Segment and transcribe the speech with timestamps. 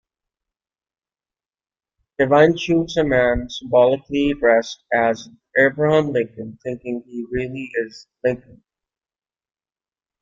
[2.17, 8.63] Devine shoots a man symbolically dressed as Abraham Lincoln, thinking he really is Lincoln.